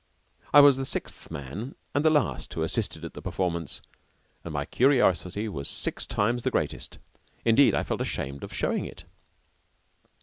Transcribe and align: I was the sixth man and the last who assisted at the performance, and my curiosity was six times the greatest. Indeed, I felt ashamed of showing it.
I 0.51 0.61
was 0.61 0.77
the 0.77 0.83
sixth 0.85 1.29
man 1.29 1.75
and 1.93 2.03
the 2.03 2.09
last 2.09 2.51
who 2.55 2.63
assisted 2.63 3.05
at 3.05 3.13
the 3.13 3.21
performance, 3.21 3.83
and 4.43 4.51
my 4.51 4.65
curiosity 4.65 5.47
was 5.47 5.67
six 5.69 6.07
times 6.07 6.41
the 6.41 6.49
greatest. 6.49 6.97
Indeed, 7.45 7.75
I 7.75 7.83
felt 7.83 8.01
ashamed 8.01 8.43
of 8.43 8.51
showing 8.51 8.85
it. 8.85 9.05